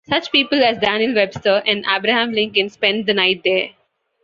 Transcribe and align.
Such 0.09 0.31
people 0.31 0.63
as 0.63 0.79
Daniel 0.79 1.13
Webster 1.13 1.61
and 1.67 1.85
Abraham 1.87 2.31
Lincoln 2.33 2.69
spent 2.71 3.05
the 3.05 3.13
night 3.13 3.41
there. 3.43 3.69